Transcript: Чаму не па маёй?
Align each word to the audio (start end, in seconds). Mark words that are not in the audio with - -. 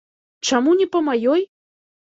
Чаму 0.49 0.71
не 0.81 0.87
па 0.95 0.99
маёй? 1.11 1.47